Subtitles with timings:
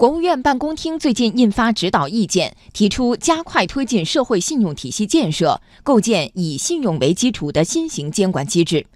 [0.00, 8.86] 国务院办公厅最近印发指导意见，提出加快推进社会信用体系建设，构建以信用为基础的新型监管机制。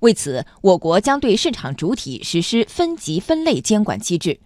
[0.00, 4.40] 为此，我国将对市场主体实施分级分类监管机制。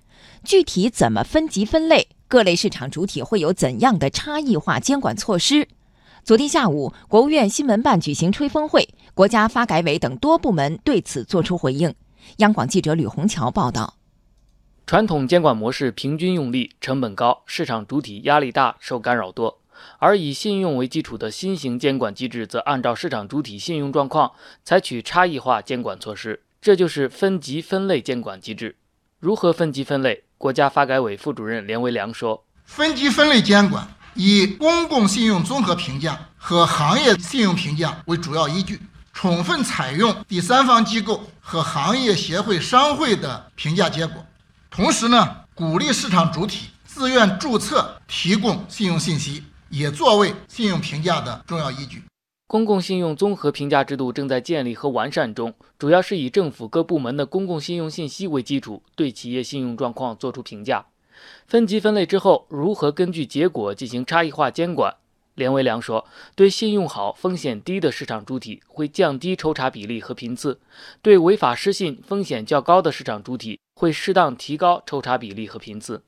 [0.45, 2.07] 具体怎么分级分类？
[2.29, 5.67] 各类市场主体会有怎样的差异化监管措施？
[6.23, 11.95] 昨天下午，国务院新闻办举行吹风会，国家发改委等多部门对此作出回应。
[12.37, 13.95] 央广记者吕红桥报道。
[14.93, 19.56] 传统监管模式平均用力，成本高，市场主体压力大，受干扰多；
[19.98, 28.77] 而以信用为基础的新型监管机制，则按照市场主体信用状况，采取差异化监管措施，这就是分级分类监管机制。
[29.19, 30.24] 如何分级分类？
[30.36, 38.78] 国家发改委副主任连维良说：“分级分类监管以公共信用综合评价和行业信用评价为主要依据，
[39.14, 44.22] 充分采用第三方机构和行业协会、商会的评价结果。”
[44.75, 52.03] 同时呢，鼓励市场主体自愿注册提供信用信息，也作为信用评价的重要依据。
[52.47, 60.86] 公共信用综合评价制度正在建立和完善中，主要是以政府各部门的公共信用信息为基础，对企业信用状况作出评价。
[61.47, 64.97] 分级分类之后，如何根据结果进行差异化监管？
[65.34, 70.59] 连维良说：“对信用好、风险低的市场主体，会降低抽查比例和频次；
[71.01, 76.05] 对违法失信、风险较高的市场主体，会适当提高抽查比例和频次。”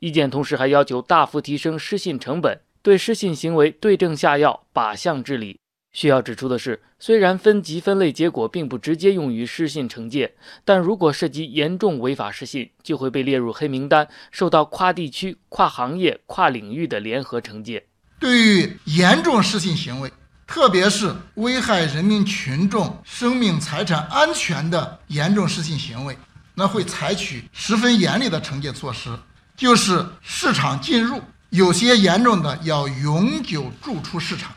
[0.00, 5.58] 意见同时还要求大幅提升失信成本，对失信行为对症下药、靶向治理。
[5.92, 17.86] 需要指出的是，虽然分级分类结果并不直接用于失信惩戒，但如果涉及严重违法失信，就会被列入黑名单，受到跨地区、跨行业、跨领域的联合惩戒。
[18.18, 20.10] 对于严重失信行为，
[20.46, 26.16] 特别是危害人民群众生命财产安全的严重失信行为，
[26.58, 29.10] 那会采取十分严厉的惩戒措施，
[29.54, 34.54] 就是市场禁入，有些严重的要永久逐出市场。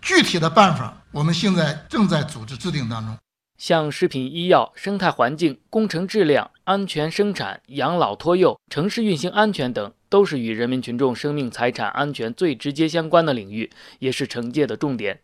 [0.00, 3.16] 具体的办法，我们现在正在组织制定当中。
[3.58, 15.20] 像食品医药、生态环境、工程质量、安全生产、养老托幼、城市运行安全等，都是与人民群众生命财产安全最直接相关的领域，也是惩戒的重点。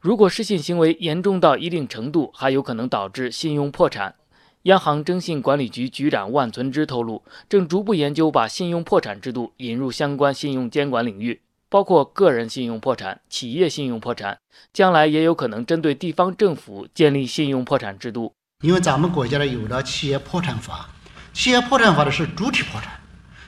[0.00, 4.14] 如果失信行为严重到一定程度，还有可能导致信用破产。
[4.64, 11.40] 央行征信管理局局长万存之透露，正逐步研究把信用破产制度引入相关信用监管领域。
[11.68, 14.38] 包括个人信用破产、企业信用破产，
[14.72, 18.34] 将来也有可能针对地方政府建立信用破产制度。
[18.62, 20.90] 因为咱们国家呢有了企业破产法，
[21.32, 22.92] 企业破产法的是主体破产，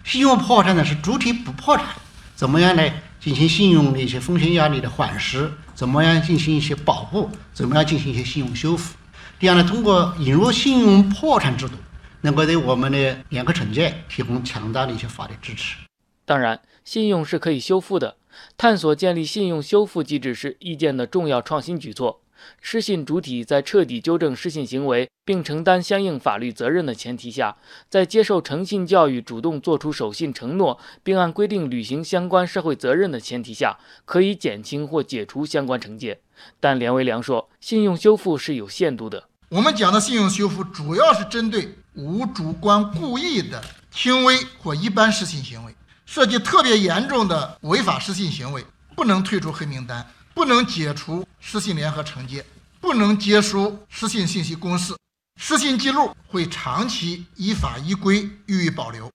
[0.03, 1.87] 信用破产呢是主体不破产。
[2.35, 5.53] 怎么样来进行信用的一些风险压力的缓释？
[5.75, 7.29] 怎么样进行一些保护？
[7.53, 8.97] 怎么样进行一些信用修复？
[9.41, 11.75] 第二呢，通过引入信用破产制度，
[12.23, 15.77] 能够对我们的严格惩戒提供强大的一些法律支持。
[16.25, 18.17] 当然，信用是可以修复的。
[18.57, 22.23] 探索建立信用修复机制是意见的重要创新举措。
[22.61, 27.57] 失信主体在彻底纠正失信行为，并承担相应法律责任的前提下，
[27.89, 36.21] 在接受诚信教育、主动作出守信承诺，并按规定履行相关社会责任的前提下，可以减轻或解除相关惩戒。
[36.61, 39.29] 但连维良说，信用修复是有限度的。
[39.51, 45.75] 我们讲的信用修复，主要是针对无主观故意的轻微或一般失信行为。
[46.07, 48.63] 涉及特别严重的违法失信行为，
[48.95, 52.45] 不能退出黑名单，不能解除失信联合惩戒，
[52.81, 54.93] 不能接收失信信息公示，
[55.41, 59.09] 失信记录会长期依法依规予以保留。